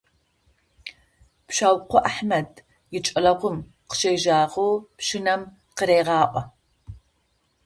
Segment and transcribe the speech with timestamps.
[1.47, 2.51] Пщаукъо Ахьмэд
[2.97, 3.57] икӏэлэгъум
[3.89, 5.41] къыщегъэжьагъэу пщынэм
[5.77, 6.41] къырегъаӏо.